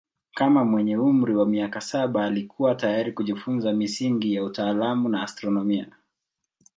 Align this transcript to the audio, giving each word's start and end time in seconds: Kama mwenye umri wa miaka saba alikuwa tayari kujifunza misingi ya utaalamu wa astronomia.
Kama 0.33 0.65
mwenye 0.65 0.97
umri 0.97 1.35
wa 1.35 1.45
miaka 1.45 1.81
saba 1.81 2.25
alikuwa 2.25 2.75
tayari 2.75 3.11
kujifunza 3.13 3.73
misingi 3.73 4.33
ya 4.35 4.43
utaalamu 4.43 5.15
wa 5.15 5.21
astronomia. 5.23 5.87